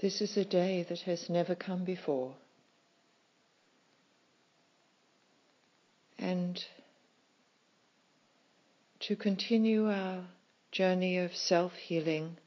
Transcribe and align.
This 0.00 0.22
is 0.22 0.34
a 0.38 0.46
day 0.46 0.82
that 0.88 1.00
has 1.00 1.28
never 1.28 1.54
come 1.54 1.84
before. 1.84 2.34
And 6.18 6.64
to 9.00 9.14
continue 9.14 9.90
our 9.90 10.24
journey 10.72 11.18
of 11.18 11.36
self 11.36 11.74
healing 11.74 12.38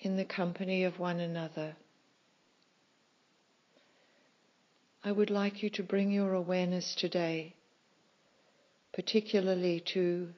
in 0.00 0.16
the 0.16 0.24
company 0.24 0.82
of 0.82 0.98
one 0.98 1.20
another, 1.20 1.76
I 5.04 5.12
would 5.12 5.30
like 5.30 5.62
you 5.62 5.70
to 5.70 5.84
bring 5.84 6.10
your 6.10 6.34
awareness 6.34 6.96
today, 6.96 7.54
particularly 8.92 9.78
to 9.94 10.30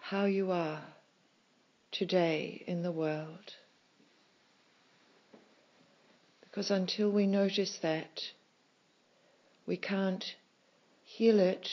how 0.00 0.26
you 0.26 0.52
are 0.52 0.84
today 1.90 2.62
in 2.68 2.82
the 2.82 2.92
world. 2.92 3.54
Because 6.58 6.72
until 6.72 7.12
we 7.12 7.28
notice 7.28 7.78
that, 7.82 8.20
we 9.64 9.76
can't 9.76 10.24
heal 11.04 11.38
it 11.38 11.68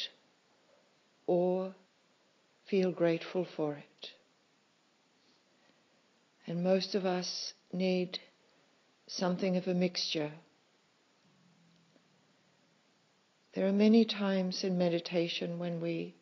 or 1.25 1.73
feel 2.67 2.91
grateful 2.91 3.47
for 3.57 3.73
it. 3.73 4.09
And 6.45 6.63
most 6.63 6.93
of 6.93 7.03
us 7.03 7.55
need 7.73 8.19
something 9.07 9.57
of 9.57 9.65
a 9.65 9.73
mixture. 9.73 10.33
There 13.55 13.67
are 13.67 13.73
many 13.73 14.05
times 14.05 14.63
in 14.63 14.77
meditation 14.77 15.57
when 15.57 15.81
we 15.81 16.13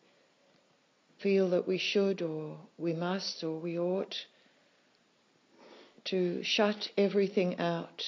feel 1.20 1.50
that 1.50 1.68
we 1.68 1.78
should 1.78 2.22
or 2.22 2.60
we 2.78 2.94
must 2.94 3.44
or 3.44 3.60
we 3.60 3.78
ought 3.78 4.16
to 6.06 6.42
shut 6.44 6.92
everything 6.98 7.60
out 7.60 8.02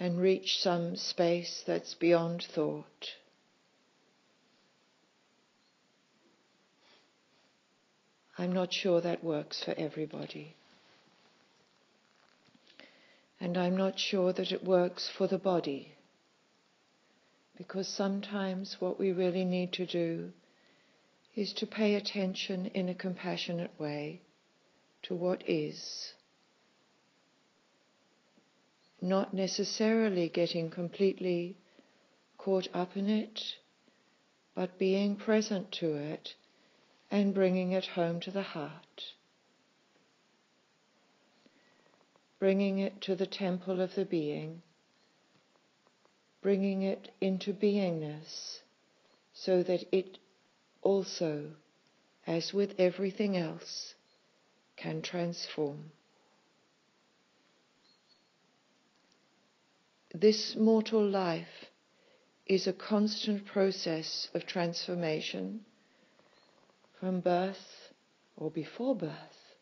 and 0.00 0.20
reach 0.20 0.58
some 0.60 0.96
space 0.96 1.62
that's 1.66 1.94
beyond 1.94 2.42
thought. 2.42 3.14
I'm 8.36 8.52
not 8.52 8.72
sure 8.72 9.00
that 9.00 9.24
works 9.24 9.64
for 9.64 9.74
everybody. 9.76 10.54
And 13.40 13.58
I'm 13.58 13.76
not 13.76 13.98
sure 13.98 14.32
that 14.32 14.52
it 14.52 14.64
works 14.64 15.10
for 15.16 15.26
the 15.26 15.38
body. 15.38 15.94
Because 17.56 17.88
sometimes 17.88 18.76
what 18.78 19.00
we 19.00 19.10
really 19.10 19.44
need 19.44 19.72
to 19.74 19.86
do 19.86 20.30
is 21.34 21.52
to 21.54 21.66
pay 21.66 21.96
attention 21.96 22.66
in 22.66 22.88
a 22.88 22.94
compassionate 22.94 23.72
way 23.78 24.20
to 25.02 25.14
what 25.14 25.42
is 25.48 26.12
not 29.00 29.32
necessarily 29.32 30.28
getting 30.28 30.70
completely 30.70 31.56
caught 32.36 32.68
up 32.74 32.96
in 32.96 33.08
it, 33.08 33.40
but 34.54 34.78
being 34.78 35.16
present 35.16 35.70
to 35.70 35.94
it 35.94 36.34
and 37.10 37.34
bringing 37.34 37.72
it 37.72 37.86
home 37.86 38.20
to 38.20 38.30
the 38.30 38.42
heart. 38.42 39.02
Bringing 42.38 42.78
it 42.78 43.00
to 43.02 43.16
the 43.16 43.26
temple 43.26 43.80
of 43.80 43.94
the 43.94 44.04
being, 44.04 44.62
bringing 46.42 46.82
it 46.82 47.10
into 47.20 47.52
beingness 47.52 48.60
so 49.32 49.62
that 49.62 49.84
it 49.92 50.18
also, 50.82 51.50
as 52.26 52.52
with 52.52 52.74
everything 52.78 53.36
else, 53.36 53.94
can 54.76 55.02
transform. 55.02 55.90
This 60.14 60.56
mortal 60.56 61.06
life 61.06 61.66
is 62.46 62.66
a 62.66 62.72
constant 62.72 63.44
process 63.44 64.28
of 64.32 64.46
transformation 64.46 65.60
from 66.98 67.20
birth 67.20 67.92
or 68.36 68.50
before 68.50 68.94
birth, 68.96 69.56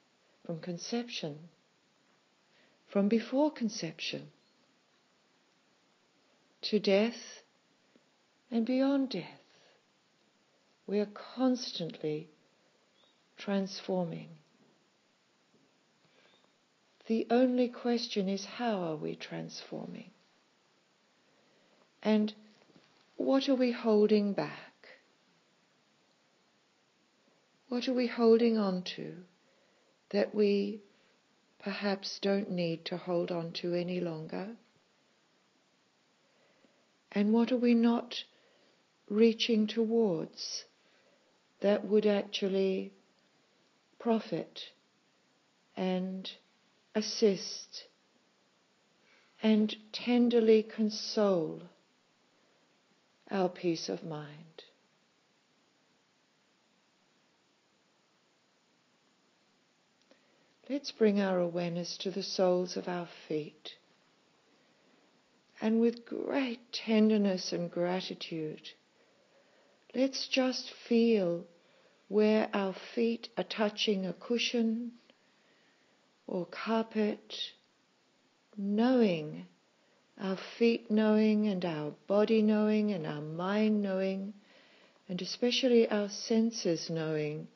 from 0.45 0.61
conception, 0.61 1.37
from 2.87 3.09
before 3.09 3.51
conception 3.51 4.29
to 6.63 6.79
death 6.79 7.43
and 8.51 8.65
beyond 8.65 9.11
death. 9.11 9.41
We 10.87 11.01
are 11.01 11.09
constantly 11.35 12.29
transforming. 13.37 14.29
The 17.09 17.27
only 17.31 17.69
question 17.69 18.29
is 18.29 18.45
how 18.45 18.83
are 18.83 18.97
we 18.97 19.17
transforming? 19.17 20.11
And 22.07 22.33
what 23.17 23.49
are 23.49 23.57
we 23.57 23.73
holding 23.73 24.33
back? 24.33 24.87
What 27.69 27.89
are 27.89 27.95
we 27.95 28.07
holding 28.07 28.57
on 28.57 28.85
to 28.95 29.13
that 30.11 30.33
we 30.33 30.83
perhaps 31.59 32.21
don't 32.21 32.49
need 32.53 32.85
to 32.85 32.97
hold 32.97 33.33
on 33.33 33.51
to 33.55 33.75
any 33.75 33.99
longer? 33.99 34.51
And 37.11 37.33
what 37.33 37.51
are 37.51 37.57
we 37.57 37.75
not 37.75 38.23
reaching 39.11 39.67
towards 39.67 40.65
that 41.61 41.87
would 41.87 42.07
actually 42.07 42.93
profit 43.99 44.61
and 45.77 46.31
assist 46.95 47.87
and 49.43 49.75
tenderly 49.93 50.63
console? 50.63 51.63
Our 53.31 53.49
peace 53.49 53.89
of 53.89 54.05
mind. 54.05 54.63
Let's 60.69 60.91
bring 60.91 61.21
our 61.21 61.39
awareness 61.39 61.97
to 61.99 62.11
the 62.11 62.25
soles 62.25 62.77
of 62.77 62.89
our 62.89 63.09
feet. 63.29 63.75
And 65.61 65.81
with 65.81 66.05
great 66.05 66.73
tenderness 66.73 67.53
and 67.53 67.71
gratitude, 67.71 68.69
let's 69.95 70.27
just 70.29 70.71
feel 70.89 71.45
where 72.09 72.49
our 72.53 72.75
feet 72.95 73.29
are 73.39 73.45
touching 73.45 74.07
a 74.07 74.13
cushion 74.13 74.93
or 76.27 76.47
carpet, 76.47 77.35
knowing 78.57 79.47
our 80.21 80.37
feet 80.59 80.91
knowing 80.91 81.47
and 81.49 81.65
our 81.65 81.93
body 82.07 82.43
knowing 82.43 82.93
and 82.93 83.07
our 83.07 83.21
mind 83.21 83.83
knowing, 83.83 84.33
and 85.09 85.21
especially 85.21 85.89
our 85.89 86.09
senses 86.09 86.89
knowing 86.91 87.49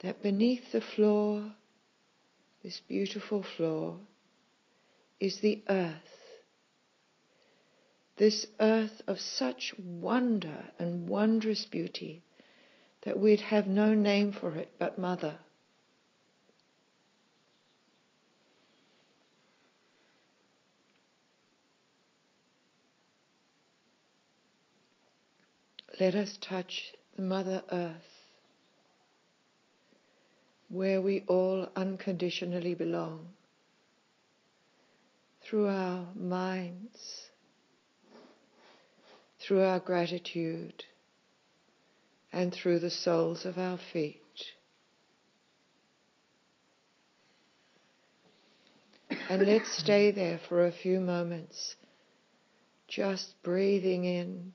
that 0.00 0.22
beneath 0.22 0.72
the 0.72 0.80
floor, 0.80 1.52
this 2.62 2.80
beautiful 2.88 3.42
floor, 3.42 3.98
is 5.20 5.40
the 5.40 5.62
earth. 5.68 5.94
This 8.16 8.46
earth 8.60 9.02
of 9.06 9.20
such 9.20 9.74
wonder 9.78 10.64
and 10.78 11.08
wondrous 11.08 11.64
beauty 11.64 12.22
that 13.02 13.18
we'd 13.18 13.40
have 13.40 13.66
no 13.66 13.94
name 13.94 14.32
for 14.32 14.54
it 14.56 14.70
but 14.78 14.98
Mother. 14.98 15.38
Let 26.02 26.16
us 26.16 26.36
touch 26.40 26.92
the 27.14 27.22
Mother 27.22 27.62
Earth, 27.70 27.94
where 30.68 31.00
we 31.00 31.22
all 31.28 31.68
unconditionally 31.76 32.74
belong, 32.74 33.28
through 35.44 35.68
our 35.68 36.08
minds, 36.16 37.28
through 39.46 39.62
our 39.62 39.78
gratitude, 39.78 40.82
and 42.32 42.52
through 42.52 42.80
the 42.80 42.90
soles 42.90 43.44
of 43.44 43.56
our 43.56 43.78
feet. 43.92 44.18
And 49.28 49.46
let's 49.46 49.70
stay 49.78 50.10
there 50.10 50.40
for 50.48 50.66
a 50.66 50.72
few 50.72 50.98
moments, 50.98 51.76
just 52.88 53.40
breathing 53.44 54.04
in 54.04 54.52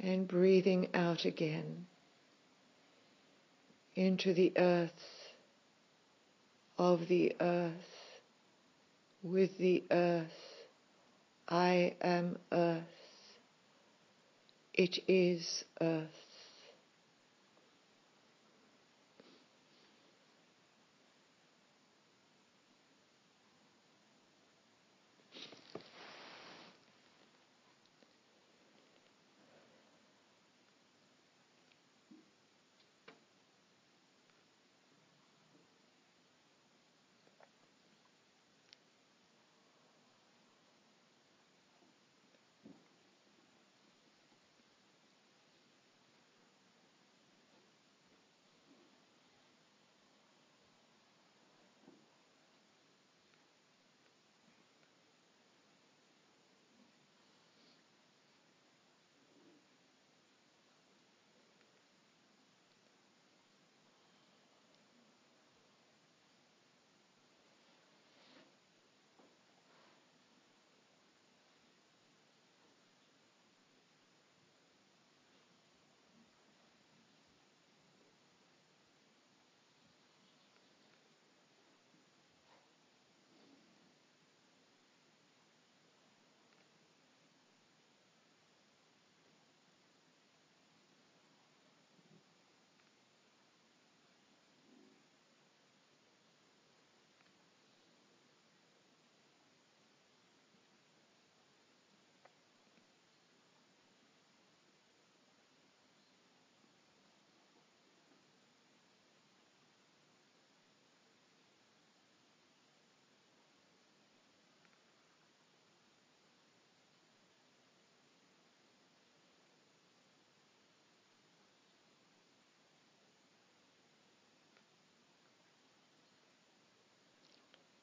and 0.00 0.26
breathing 0.26 0.88
out 0.94 1.24
again 1.24 1.86
into 3.94 4.32
the 4.32 4.52
earth, 4.56 5.32
of 6.78 7.06
the 7.08 7.36
earth, 7.40 8.20
with 9.22 9.56
the 9.58 9.84
earth. 9.90 10.26
I 11.48 11.94
am 12.00 12.38
earth. 12.50 12.82
It 14.72 14.98
is 15.06 15.64
earth. 15.80 16.31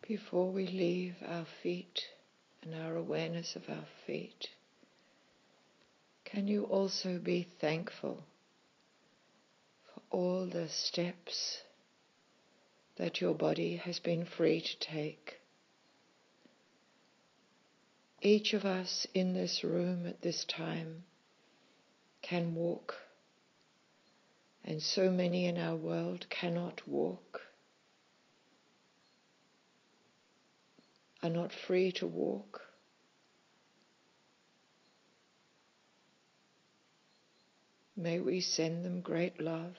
Before 0.10 0.52
we 0.52 0.66
leave 0.66 1.14
our 1.24 1.46
feet 1.62 2.02
and 2.64 2.74
our 2.74 2.96
awareness 2.96 3.56
of 3.56 3.62
our 3.70 3.86
feet, 4.08 4.48
can 6.26 6.48
you 6.48 6.64
also 6.64 7.20
be 7.20 7.48
thankful 7.62 8.24
for 9.86 10.02
all 10.10 10.48
the 10.48 10.68
steps 10.68 11.60
that 12.98 13.22
your 13.22 13.36
body 13.36 13.76
has 13.76 14.00
been 14.00 14.26
free 14.26 14.60
to 14.60 14.80
take? 14.80 15.36
Each 18.20 18.56
of 18.56 18.66
us 18.66 19.06
in 19.14 19.36
this 19.36 19.64
room 19.64 20.08
at 20.08 20.24
this 20.24 20.44
time 20.44 21.04
can 22.24 22.56
walk, 22.56 22.96
and 24.66 24.82
so 24.82 25.12
many 25.12 25.46
in 25.46 25.60
our 25.60 25.76
world 25.76 26.26
cannot 26.32 26.82
walk. 26.88 27.42
Are 31.22 31.30
not 31.30 31.52
free 31.68 31.92
to 31.94 32.08
walk. 32.08 32.62
May 37.96 38.20
we 38.20 38.40
send 38.40 38.86
them 38.86 39.02
great 39.02 39.42
love. 39.42 39.76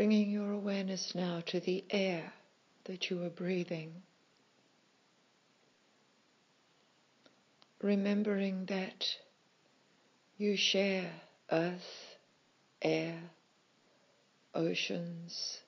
Bringing 0.00 0.30
your 0.30 0.52
awareness 0.52 1.14
now 1.14 1.42
to 1.48 1.60
the 1.60 1.84
air 1.90 2.32
that 2.84 3.10
you 3.10 3.22
are 3.22 3.28
breathing. 3.28 4.00
Remembering 7.82 8.64
that 8.64 9.04
you 10.38 10.56
share 10.56 11.12
earth, 11.52 12.16
air, 12.80 13.20
oceans, 14.54 15.58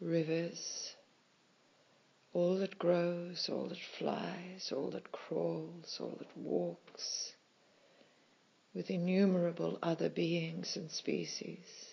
rivers, 0.00 0.94
all 2.32 2.56
that 2.56 2.78
grows, 2.78 3.50
all 3.52 3.68
that 3.68 3.84
flies, 3.98 4.72
all 4.74 4.88
that 4.92 5.12
crawls, 5.12 5.98
all 6.00 6.16
that 6.18 6.38
walks, 6.38 7.34
with 8.72 8.88
innumerable 8.88 9.78
other 9.82 10.08
beings 10.08 10.74
and 10.74 10.90
species. 10.90 11.89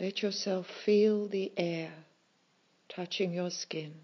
Let 0.00 0.22
yourself 0.22 0.66
feel 0.84 1.26
the 1.26 1.52
air 1.56 1.92
touching 2.88 3.32
your 3.32 3.50
skin. 3.50 3.94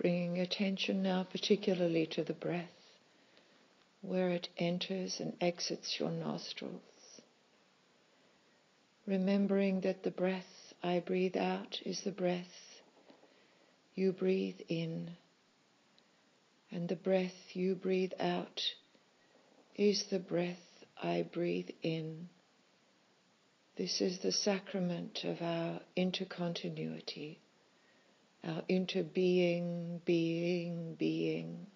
Bringing 0.00 0.38
attention 0.38 1.02
now 1.02 1.24
particularly 1.24 2.06
to 2.06 2.24
the 2.24 2.32
breath, 2.32 2.72
where 4.00 4.30
it 4.30 4.48
enters 4.56 5.20
and 5.20 5.36
exits 5.42 6.00
your 6.00 6.10
nostrils. 6.10 7.20
Remembering 9.06 9.82
that 9.82 10.02
the 10.02 10.10
breath 10.10 10.72
I 10.82 11.00
breathe 11.00 11.36
out 11.36 11.82
is 11.84 12.00
the 12.00 12.12
breath 12.12 12.80
you 13.94 14.12
breathe 14.12 14.62
in, 14.68 15.18
and 16.70 16.88
the 16.88 16.96
breath 16.96 17.54
you 17.54 17.74
breathe 17.74 18.14
out 18.18 18.62
is 19.74 20.04
the 20.04 20.18
breath 20.18 20.82
I 20.96 21.26
breathe 21.30 21.72
in. 21.82 22.30
This 23.76 24.00
is 24.00 24.20
the 24.20 24.32
sacrament 24.32 25.24
of 25.24 25.42
our 25.42 25.82
intercontinuity 25.94 27.36
our 28.46 28.62
into 28.68 29.02
being, 29.02 30.00
being, 30.04 30.94
being. 30.94 31.66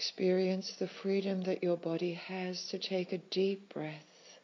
Experience 0.00 0.76
the 0.78 0.88
freedom 0.88 1.42
that 1.42 1.62
your 1.62 1.76
body 1.76 2.14
has 2.14 2.68
to 2.68 2.78
take 2.78 3.12
a 3.12 3.18
deep 3.18 3.70
breath 3.74 4.38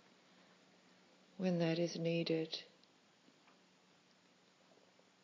when 1.38 1.60
that 1.60 1.78
is 1.78 1.96
needed. 1.96 2.54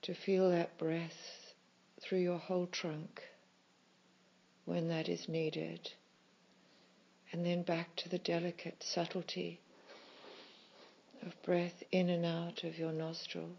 To 0.01 0.15
feel 0.15 0.49
that 0.49 0.79
breath 0.79 1.53
through 2.01 2.21
your 2.21 2.39
whole 2.39 2.67
trunk 2.67 3.21
when 4.65 4.89
that 4.89 5.07
is 5.07 5.29
needed. 5.29 5.91
And 7.31 7.45
then 7.45 7.63
back 7.63 7.95
to 7.97 8.09
the 8.09 8.17
delicate 8.17 8.83
subtlety 8.83 9.61
of 11.27 11.35
breath 11.43 11.83
in 11.93 12.09
and 12.09 12.25
out 12.25 12.65
of 12.65 12.79
your 12.79 12.93
nostrils. 12.93 13.51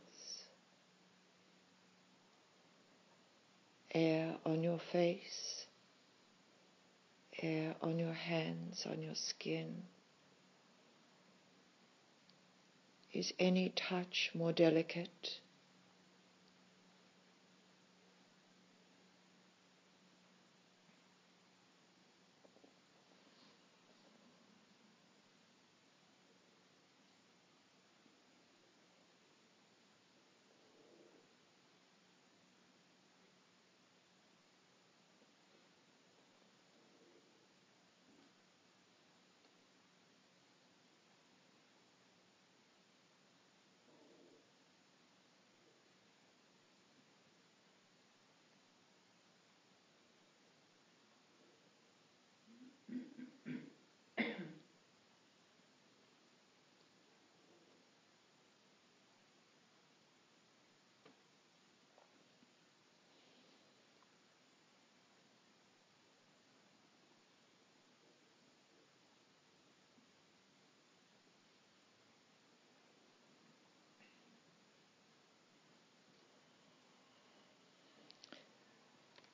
Air 3.94 4.38
on 4.44 4.64
your 4.64 4.80
face 4.92 5.53
air 7.44 7.76
on 7.82 8.00
your 8.00 8.14
hands, 8.14 8.88
on 8.90 9.02
your 9.02 9.16
skin? 9.16 9.84
Is 13.12 13.34
any 13.38 13.70
touch 13.76 14.32
more 14.34 14.54
delicate 14.54 15.40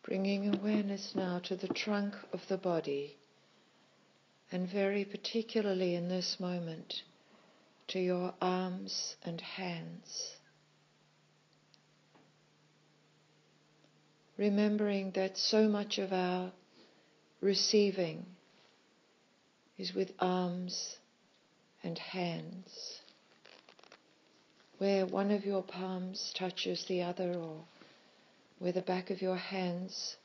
Bringing 0.10 0.56
awareness 0.56 1.14
now 1.14 1.38
to 1.44 1.56
the 1.56 1.68
trunk 1.68 2.16
of 2.34 2.42
the 2.48 2.58
body, 2.58 3.16
and 4.52 4.68
very 4.68 5.06
particularly 5.06 5.94
in 5.94 6.10
this 6.10 6.40
moment 6.40 7.04
to 7.90 8.00
your 8.00 8.34
arms 8.42 9.16
and 9.24 9.40
hands. 9.40 10.36
Remembering 14.36 15.12
that 15.12 15.38
so 15.38 15.68
much 15.68 16.00
of 16.00 16.12
our 16.12 16.54
receiving 17.40 18.26
is 19.78 19.94
with 19.94 20.12
arms 20.18 20.98
and 21.84 22.00
hands, 22.00 23.00
where 24.80 25.06
one 25.06 25.30
of 25.30 25.46
your 25.46 25.62
palms 25.62 26.34
touches 26.36 26.86
the 26.86 27.04
other 27.04 27.36
or 27.36 27.64
where 28.60 28.74
the 28.74 28.82
back 28.82 29.10
of 29.10 29.22
your 29.22 29.38
hands 29.38 30.18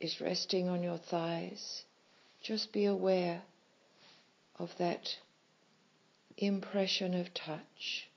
is 0.00 0.20
resting 0.20 0.68
on 0.68 0.82
your 0.82 0.98
thighs, 0.98 1.84
just 2.42 2.72
be 2.72 2.86
aware 2.86 3.42
of 4.58 4.70
that 4.78 5.16
impression 6.36 7.14
of 7.14 7.32
touch. 7.34 8.08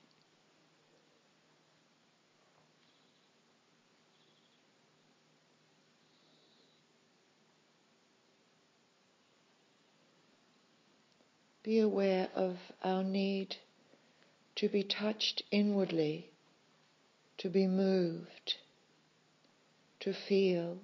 Be 11.64 11.80
aware 11.80 12.28
of 12.34 12.58
our 12.84 13.04
need 13.04 13.56
to 14.56 14.68
be 14.68 14.84
touched 14.84 15.44
inwardly, 15.52 16.31
to 17.42 17.50
be 17.50 17.68
moved, 17.68 18.56
to 20.00 20.14
feel, 20.14 20.80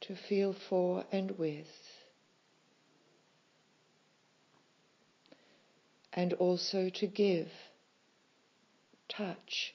to 0.00 0.16
feel 0.16 0.52
for 0.52 1.04
and 1.12 1.38
with. 1.38 1.66
and 6.18 6.32
also 6.32 6.88
to 6.88 7.06
give 7.06 7.48
touch. 9.08 9.74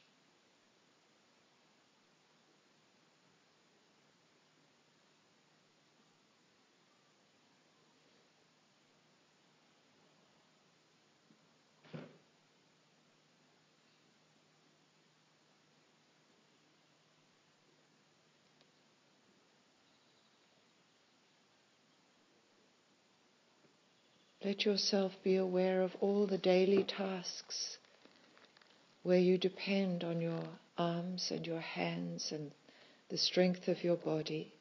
Let 24.44 24.66
yourself 24.66 25.14
be 25.24 25.38
aware 25.38 25.82
of 25.82 25.96
all 26.02 26.28
the 26.28 26.38
daily 26.38 26.84
tasks 26.84 27.78
where 29.02 29.20
you 29.20 29.38
depend 29.38 30.04
on 30.04 30.20
your 30.20 30.44
arms 30.78 31.32
and 31.32 31.48
your 31.48 31.62
hands 31.62 32.32
and 32.32 32.52
the 33.08 33.18
strength 33.18 33.70
of 33.70 33.86
your 33.86 33.96
body. 33.96 34.52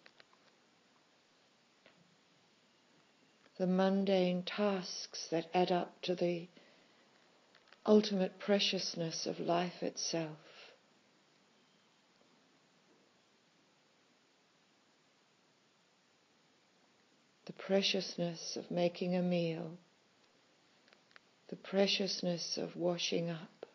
The 3.58 3.66
mundane 3.66 4.44
tasks 4.44 5.26
that 5.30 5.50
add 5.52 5.72
up 5.72 6.00
to 6.02 6.14
the 6.14 6.46
ultimate 7.84 8.38
preciousness 8.38 9.26
of 9.26 9.40
life 9.40 9.82
itself. 9.82 10.38
The 17.52 17.62
preciousness 17.64 18.56
of 18.56 18.70
making 18.70 19.14
a 19.14 19.22
meal, 19.22 19.76
the 21.48 21.56
preciousness 21.56 22.56
of 22.56 22.74
washing 22.76 23.28
up, 23.28 23.66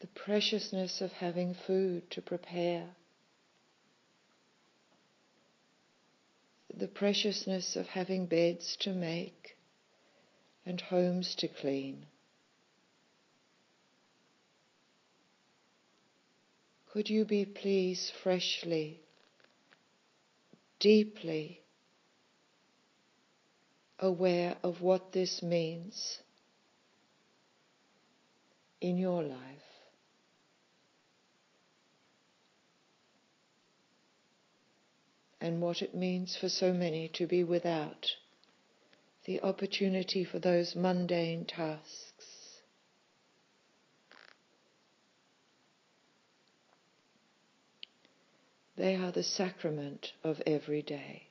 the 0.00 0.06
preciousness 0.08 1.00
of 1.00 1.12
having 1.12 1.54
food 1.66 2.10
to 2.10 2.20
prepare, 2.20 2.84
the 6.76 6.88
preciousness 6.88 7.76
of 7.76 7.86
having 7.86 8.26
beds 8.26 8.76
to 8.80 8.92
make 8.92 9.56
and 10.64 10.80
homes 10.80 11.34
to 11.36 11.48
clean. 11.48 12.06
Could 16.92 17.08
you 17.08 17.24
be 17.24 17.44
pleased 17.44 18.12
freshly 18.22 19.00
deeply 20.78 21.60
aware 23.98 24.56
of 24.62 24.82
what 24.82 25.12
this 25.12 25.42
means 25.42 26.18
in 28.80 28.98
your 28.98 29.22
life. 29.22 29.38
And 35.40 35.60
what 35.60 35.82
it 35.82 35.94
means 35.94 36.36
for 36.36 36.48
so 36.48 36.72
many 36.72 37.08
to 37.14 37.26
be 37.26 37.44
without 37.44 38.06
the 39.26 39.40
opportunity 39.42 40.24
for 40.24 40.38
those 40.38 40.74
mundane 40.74 41.44
tasks. 41.44 42.05
They 48.76 48.96
are 48.96 49.10
the 49.10 49.22
sacrament 49.22 50.12
of 50.22 50.42
every 50.46 50.82
day. 50.82 51.28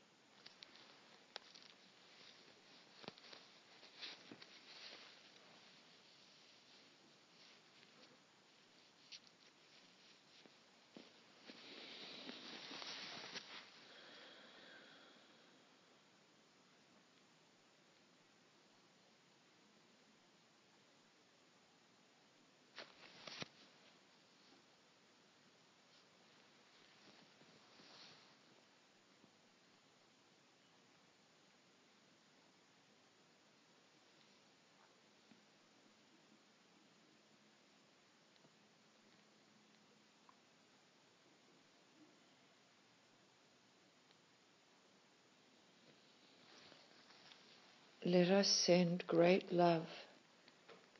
Let 48.05 48.29
us 48.29 48.47
send 48.47 49.03
great 49.07 49.51
love 49.51 49.87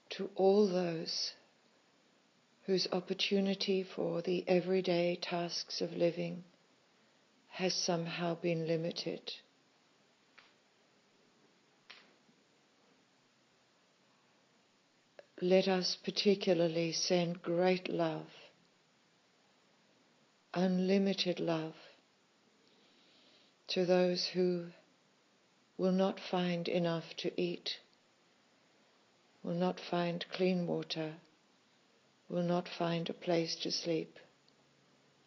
to 0.10 0.28
all 0.36 0.68
those 0.68 1.34
whose 2.65 2.88
opportunity 2.91 3.84
for 3.84 4.24
the 4.24 4.44
everyday 4.48 5.15
tasks 5.15 5.82
of 5.82 5.94
living 5.94 6.44
has 7.52 7.76
somehow 7.76 8.34
been 8.34 8.68
limited. 8.68 9.22
Let 15.39 15.68
us 15.68 15.96
particularly 16.04 16.91
send 16.91 17.44
great 17.44 17.88
love, 17.88 18.26
unlimited 20.56 21.39
love, 21.39 21.76
to 23.68 23.86
those 23.86 24.26
who 24.26 24.65
will 25.78 25.92
not 25.92 26.20
find 26.20 26.68
enough 26.68 27.16
to 27.18 27.42
eat, 27.42 27.80
will 29.44 29.54
not 29.54 29.80
find 29.80 30.26
clean 30.32 30.66
water, 30.66 31.14
will 32.30 32.44
not 32.44 32.68
find 32.68 33.10
a 33.10 33.14
place 33.14 33.56
to 33.56 33.72
sleep 33.72 34.18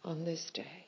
on 0.05 0.25
this 0.25 0.51
day. 0.53 0.88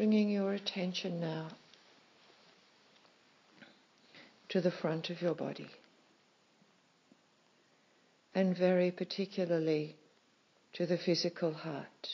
Bringing 0.00 0.30
your 0.30 0.54
attention 0.54 1.20
now 1.20 1.46
to 4.48 4.58
the 4.58 4.70
front 4.70 5.10
of 5.10 5.20
your 5.20 5.34
body, 5.34 5.68
and 8.34 8.56
very 8.56 8.90
particularly 8.90 9.94
to 10.72 10.86
the 10.86 10.96
physical 10.96 11.52
heart. 11.52 12.08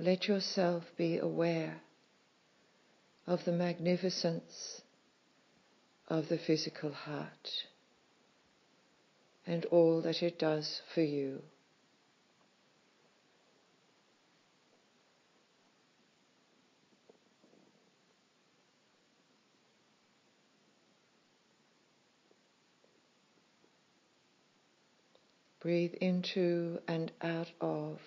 Let 0.00 0.26
yourself 0.26 0.82
be 0.98 1.18
aware 1.18 1.76
of 3.28 3.44
the 3.44 3.52
magnificence 3.52 4.80
of 6.08 6.28
the 6.28 6.38
physical 6.38 6.90
heart 6.90 7.50
and 9.46 9.64
all 9.66 10.02
that 10.02 10.22
it 10.22 10.38
does 10.38 10.80
for 10.94 11.02
you. 11.02 11.42
Breathe 25.60 25.94
into 26.00 26.78
and 26.86 27.10
out 27.22 27.50
of 27.60 27.98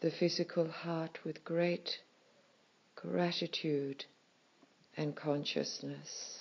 the 0.00 0.10
physical 0.10 0.68
heart 0.68 1.18
with 1.24 1.44
great 1.44 1.98
gratitude 2.96 4.04
and 4.96 5.14
consciousness. 5.14 6.39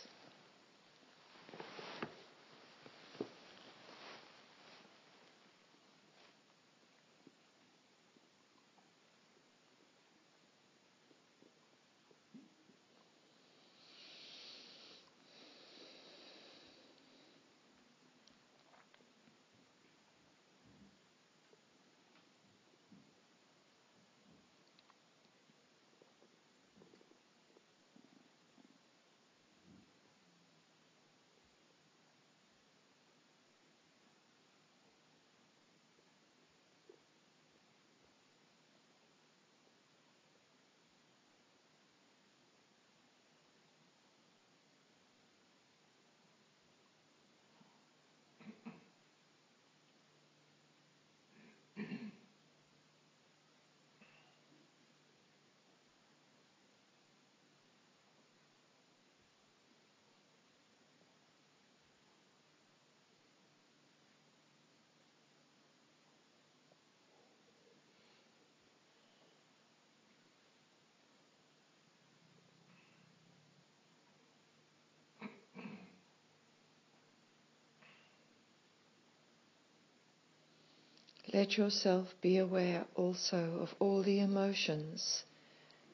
Let 81.31 81.57
yourself 81.57 82.15
be 82.21 82.37
aware 82.37 82.85
also 82.95 83.59
of 83.59 83.75
all 83.79 84.01
the 84.01 84.19
emotions 84.19 85.23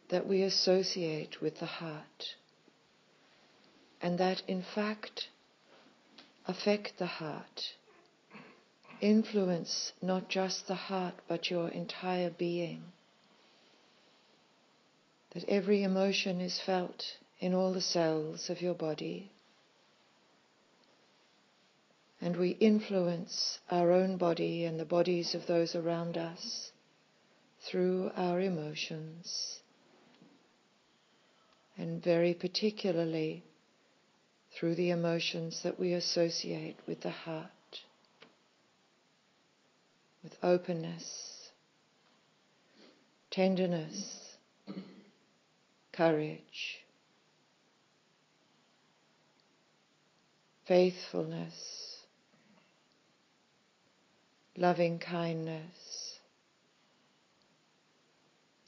that 0.08 0.26
we 0.26 0.44
associate 0.44 1.42
with 1.42 1.60
the 1.60 1.66
heart 1.66 2.36
and 4.02 4.18
that 4.18 4.44
in 4.48 4.62
fact 4.62 5.28
affect 6.48 6.98
the 7.00 7.06
heart, 7.06 7.74
influence 9.02 9.92
not 10.02 10.30
just 10.30 10.68
the 10.68 10.76
heart 10.76 11.16
but 11.28 11.50
your 11.50 11.68
entire 11.68 12.30
being. 12.30 12.84
That 15.32 15.44
every 15.50 15.84
emotion 15.84 16.40
is 16.40 16.62
felt 16.62 17.18
in 17.40 17.54
all 17.54 17.74
the 17.74 17.82
cells 17.82 18.50
of 18.50 18.62
your 18.62 18.76
body 18.76 19.32
and 22.26 22.38
we 22.38 22.50
influence 22.50 23.60
our 23.70 23.92
own 23.92 24.18
body 24.18 24.66
and 24.66 24.80
the 24.80 24.84
bodies 24.84 25.36
of 25.36 25.46
those 25.46 25.76
around 25.76 26.18
us 26.18 26.72
through 27.70 28.10
our 28.16 28.42
emotions, 28.42 29.60
and 31.78 32.04
very 32.04 32.34
particularly 32.34 33.44
through 34.58 34.74
the 34.74 34.90
emotions 34.90 35.62
that 35.62 35.80
we 35.80 35.94
associate 35.94 36.76
with 36.88 37.00
the 37.02 37.12
heart, 37.12 37.46
with 40.24 40.34
openness, 40.42 41.52
tenderness, 43.30 44.36
courage, 45.94 46.80
faithfulness 50.68 51.85
loving 54.58 55.00
kindness, 55.00 56.20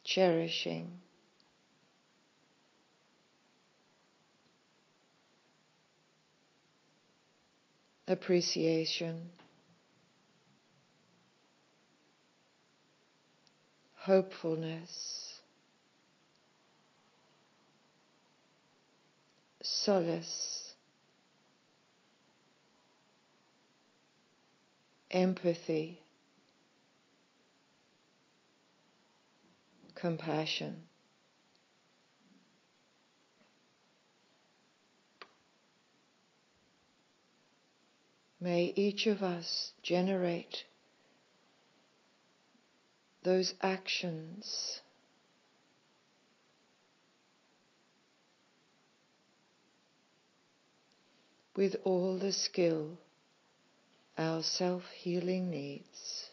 cherishing. 0.04 1.00
Appreciation, 8.10 9.30
hopefulness, 13.95 15.41
solace. 19.62 20.66
Empathy, 25.17 25.99
compassion. 29.95 30.84
May 38.39 38.71
each 38.75 39.08
of 39.08 39.23
us 39.23 39.71
generate 39.82 40.65
those 43.23 43.56
actions 43.63 44.82
with 51.56 51.75
all 51.84 52.19
the 52.19 52.32
skill 52.32 52.99
our 54.17 54.41
self 54.43 54.89
healing 54.91 55.49
needs. 55.49 56.27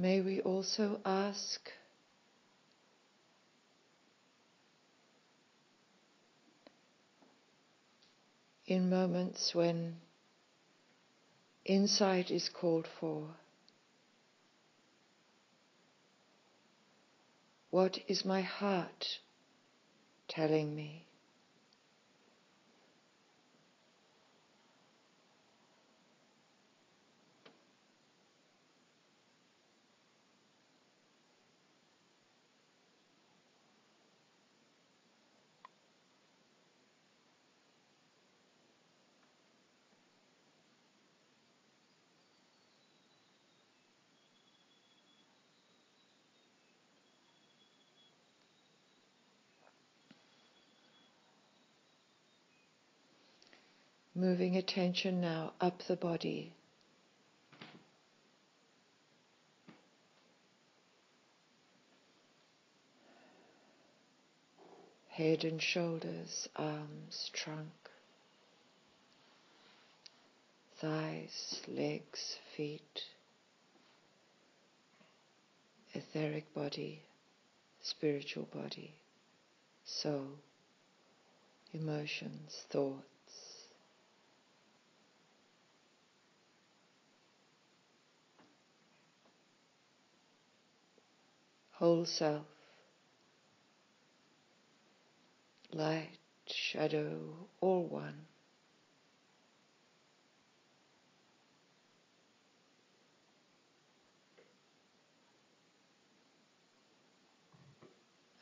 May 0.00 0.22
we 0.22 0.40
also 0.40 0.98
ask 1.04 1.70
in 8.66 8.88
moments 8.88 9.54
when 9.54 9.96
insight 11.66 12.30
is 12.30 12.48
called 12.48 12.88
for. 12.98 13.28
What 17.68 17.98
is 18.08 18.24
my 18.24 18.40
heart 18.40 19.18
telling 20.28 20.74
me? 20.74 21.09
Moving 54.20 54.54
attention 54.54 55.22
now 55.22 55.54
up 55.62 55.82
the 55.88 55.96
body. 55.96 56.52
Head 65.08 65.44
and 65.44 65.62
shoulders, 65.62 66.50
arms, 66.54 67.30
trunk, 67.32 67.70
thighs, 70.82 71.62
legs, 71.66 72.36
feet, 72.54 73.04
etheric 75.94 76.52
body, 76.52 77.00
spiritual 77.80 78.46
body, 78.52 78.92
soul, 79.86 80.28
emotions, 81.72 82.66
thoughts. 82.68 83.06
Whole 91.80 92.04
self, 92.04 92.44
light, 95.72 96.10
shadow, 96.46 97.18
all 97.62 97.86
one. 97.86 98.26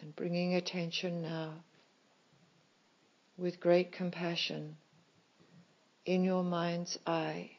And 0.01 0.17
bringing 0.17 0.57
attention 0.57 1.23
now 1.23 1.53
with 3.37 3.61
great 3.61 3.93
compassion 3.93 4.77
in 6.05 6.25
your 6.25 6.43
mind's 6.43 6.99
eye 7.07 7.53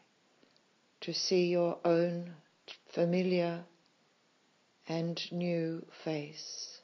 to 1.02 1.14
see 1.14 1.46
your 1.46 1.78
own 1.86 2.34
familiar 2.94 3.64
and 4.90 5.32
new 5.32 5.86
face. 6.04 6.82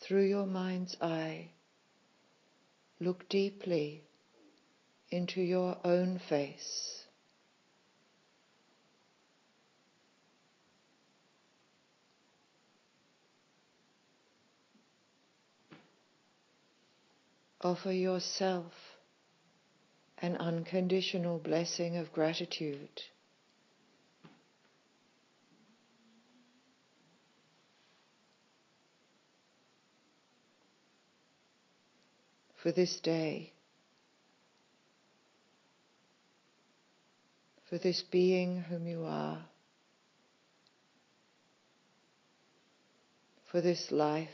Through 0.00 0.28
your 0.28 0.46
mind's 0.46 0.96
eye, 1.00 1.50
look 3.00 3.28
deeply 3.28 4.04
into 5.10 5.40
your 5.40 5.76
own 5.84 6.20
face. 6.28 6.99
Offer 17.60 17.92
yourself 17.92 18.72
an 20.18 20.36
unconditional 20.36 21.38
blessing 21.38 21.96
of 21.96 22.12
gratitude. 22.12 23.02
For 32.62 32.72
this 32.72 33.00
day, 33.00 33.52
for 37.68 37.78
this 37.78 38.02
being 38.02 38.60
whom 38.60 38.86
you 38.86 39.04
are, 39.04 39.38
for 43.50 43.62
this 43.62 43.90
life 43.90 44.28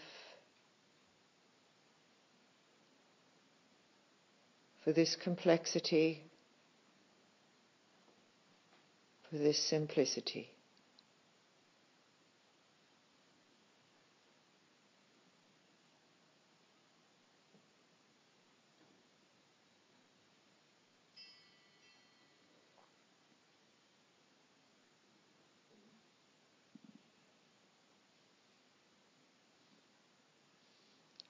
for 4.87 4.92
this 4.92 5.16
complexity, 5.16 6.22
for 9.29 9.37
this 9.37 9.59
simplicity. 9.59 10.49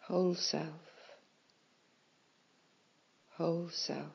Whole 0.00 0.34
self 0.34 0.85
whole 3.36 3.68
self. 3.70 4.12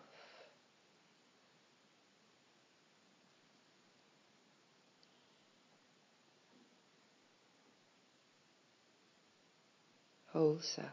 Whole 10.33 10.59
self. 10.61 10.87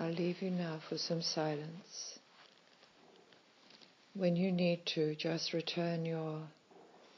I'll 0.00 0.12
leave 0.12 0.40
you 0.40 0.50
now 0.50 0.80
for 0.88 0.96
some 0.96 1.20
silence. 1.20 2.18
When 4.14 4.36
you 4.36 4.50
need 4.52 4.86
to, 4.94 5.14
just 5.16 5.52
return 5.52 6.06
your 6.06 6.40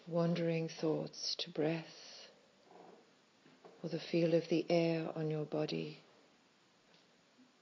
wandering 0.08 0.68
thoughts 0.80 1.36
to 1.38 1.50
breath 1.50 1.84
or 3.82 3.90
the 3.90 4.00
feel 4.00 4.34
of 4.34 4.48
the 4.48 4.66
air 4.68 5.06
on 5.14 5.30
your 5.30 5.44
body 5.44 6.00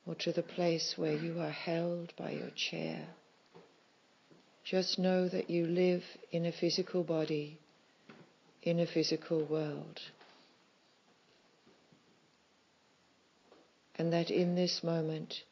or 0.08 0.14
to 0.14 0.32
the 0.32 0.42
place 0.42 0.94
where 0.96 1.14
you 1.14 1.38
are 1.38 1.50
held 1.50 2.14
by 2.16 2.30
your 2.30 2.48
chair. 2.56 3.06
Just 4.64 4.98
know 4.98 5.28
that 5.28 5.50
you 5.50 5.66
live 5.66 6.02
in 6.32 6.46
a 6.46 6.52
physical 6.52 7.04
body, 7.04 7.58
in 8.62 8.80
a 8.80 8.86
physical 8.86 9.44
world. 9.44 10.00
And 13.96 14.10
that 14.14 14.30
in 14.30 14.54
this 14.54 14.82
moment 14.82 15.42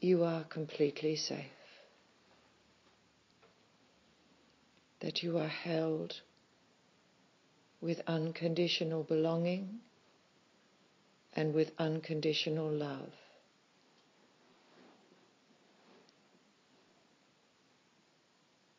you 0.00 0.22
are 0.22 0.44
completely 0.44 1.16
safe. 1.16 1.46
That 5.00 5.24
you 5.24 5.38
are 5.38 5.48
held 5.48 6.14
with 7.80 8.00
unconditional 8.06 9.02
belonging 9.02 9.80
and 11.34 11.52
with 11.52 11.72
unconditional 11.78 12.70
love. 12.70 13.10